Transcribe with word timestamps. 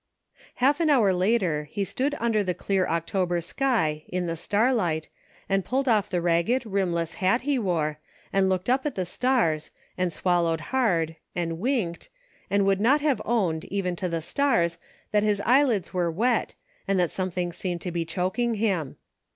Half 0.55 0.79
an 0.79 0.89
hour 0.89 1.13
later 1.13 1.65
he 1.69 1.83
stood 1.85 2.15
under 2.19 2.43
the 2.43 2.55
clear 2.55 2.87
October 2.87 3.39
sky, 3.39 4.03
in 4.07 4.25
the 4.25 4.35
starlight, 4.35 5.09
and 5.47 5.63
pulled 5.63 5.87
off 5.87 6.09
the 6.09 6.21
ragged, 6.23 6.65
rimless 6.65 7.13
hat 7.21 7.41
he 7.41 7.59
wore 7.59 7.99
and 8.33 8.49
looked 8.49 8.67
up 8.67 8.87
at 8.87 8.95
the 8.95 9.05
stars, 9.05 9.69
and 9.99 10.11
swallowed 10.11 10.59
hard, 10.73 11.17
and 11.35 11.59
winked, 11.59 12.09
and 12.49 12.65
would 12.65 12.81
not 12.81 13.01
have 13.01 13.21
owned, 13.25 13.65
even 13.65 13.95
to 13.97 14.09
the 14.09 14.21
stars, 14.21 14.79
that 15.11 15.21
his 15.21 15.39
eyelids 15.45 15.93
were 15.93 16.09
wet 16.09 16.55
and 16.87 16.99
that 16.99 17.11
something 17.11 17.53
seemed 17.53 17.81
to 17.81 17.91
be 17.91 18.03
chok 18.03 18.39
ing 18.39 18.55
him. 18.55 18.95